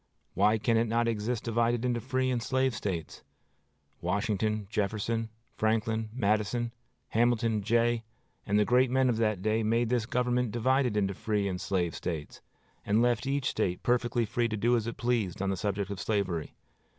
[0.33, 3.21] Why can it not exist divided into free and slave States?
[4.01, 6.71] Washington, Jefferson, Franklin, Madison,
[7.09, 8.03] Hamilton, Jay,
[8.43, 11.61] and the great men of that day made this government divided into free States and
[11.61, 12.41] slave States,
[12.83, 15.99] and left each State perfectly free to do as it pleased on the subject of
[15.99, 16.55] slavery.